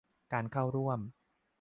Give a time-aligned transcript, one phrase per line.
[0.33, 0.99] การเข้าร่วม